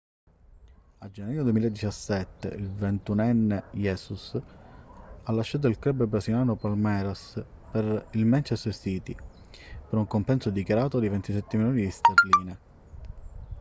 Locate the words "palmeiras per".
6.55-8.07